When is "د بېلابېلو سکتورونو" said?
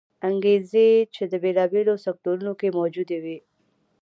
1.31-2.53